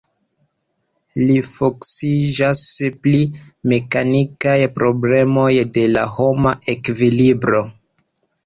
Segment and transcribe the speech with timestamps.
[1.31, 2.63] Li fokusiĝas
[3.03, 3.21] pri
[3.73, 7.63] mekanikaj problemoj de la homa ekvilibro.